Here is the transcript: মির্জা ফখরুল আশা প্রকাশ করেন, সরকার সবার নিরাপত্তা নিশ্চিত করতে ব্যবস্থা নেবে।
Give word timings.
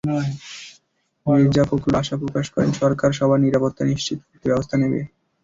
মির্জা 1.25 1.63
ফখরুল 1.69 1.95
আশা 2.01 2.15
প্রকাশ 2.21 2.45
করেন, 2.53 2.69
সরকার 2.81 3.09
সবার 3.19 3.39
নিরাপত্তা 3.41 3.83
নিশ্চিত 3.85 4.19
করতে 4.23 4.45
ব্যবস্থা 4.49 4.75
নেবে। 4.77 4.99